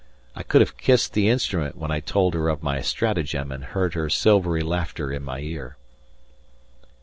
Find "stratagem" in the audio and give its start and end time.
2.81-3.51